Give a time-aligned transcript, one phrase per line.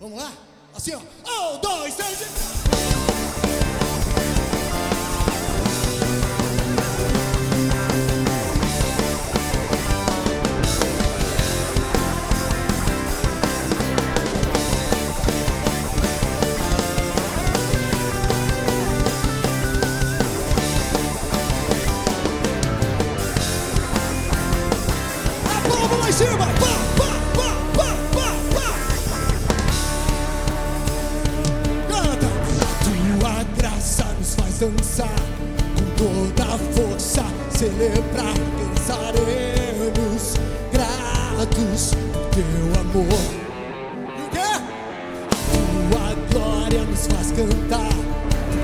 [0.00, 0.32] Vamos lá?
[0.76, 0.98] Assim, ó.
[0.98, 3.67] Um, dois, três e...
[34.58, 35.08] dançar
[35.76, 38.34] com toda a força, celebrar,
[38.74, 40.34] dançaremos
[40.72, 43.22] gratos por teu amor.
[44.16, 44.50] E o quê?
[45.52, 47.94] Tua glória nos faz cantar,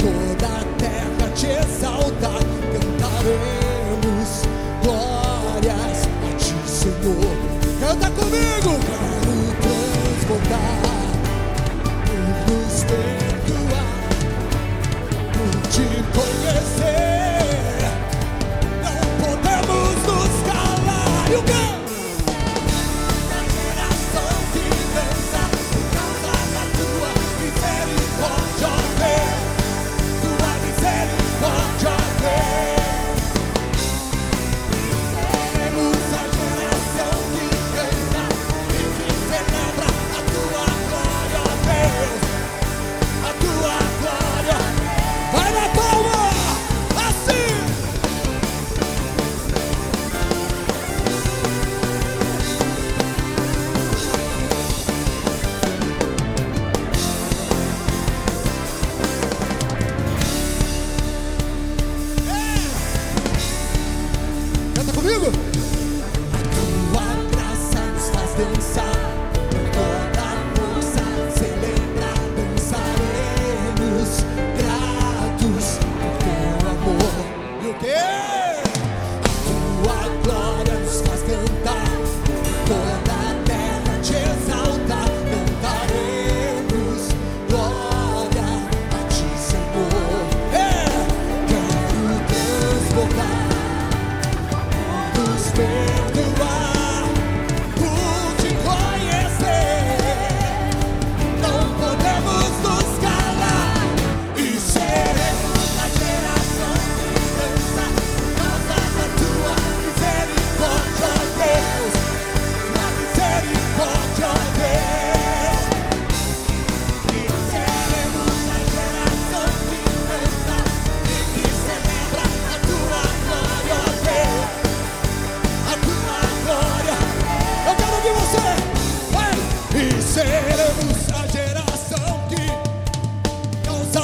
[0.00, 2.42] toda a terra te exaltar,
[2.72, 4.42] cantaremos
[4.82, 7.36] glórias a ti, Senhor.
[7.80, 9.15] Canta comigo, cara.
[15.68, 15.82] te
[16.14, 16.85] conhecer.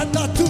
[0.00, 0.47] Anatu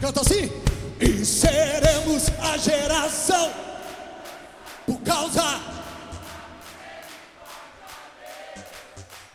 [0.00, 0.50] Canta assim.
[1.00, 3.52] E seremos a geração
[4.86, 5.60] por causa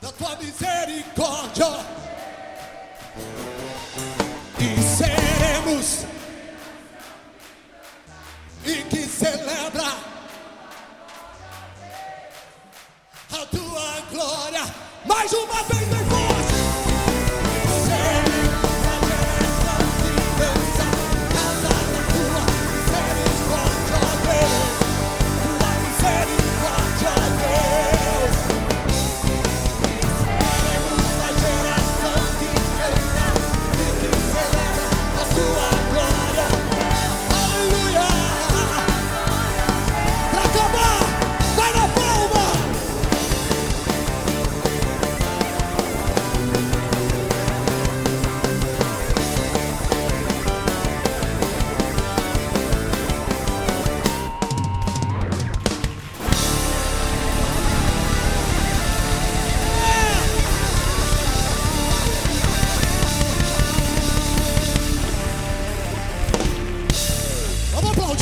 [0.01, 1.65] da tua misericórdia.
[4.59, 6.05] E seremos
[8.65, 9.93] e que celebra
[13.31, 14.63] a tua glória
[15.05, 15.87] mais uma vez.
[15.89, 16.32] Mais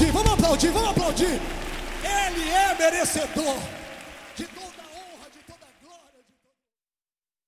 [0.02, 1.40] aplaudir, vamos aplaudir, vamos aplaudir.
[2.04, 3.58] Ele é merecedor.